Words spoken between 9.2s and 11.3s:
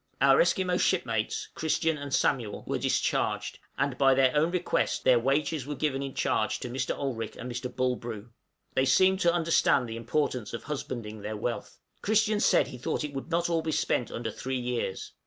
understand the importance of husbanding